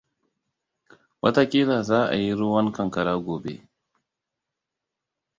Wata 1.21 1.43
kila 1.51 1.77
za 1.87 1.99
a 2.09 2.15
yi 2.21 2.31
ruwan 2.39 2.67
kankara 2.75 3.13
goɓe. 3.25 3.53